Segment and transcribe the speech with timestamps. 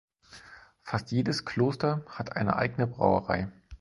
[0.81, 3.49] Fast jedes Kloster hatte eine eigene Brauerei.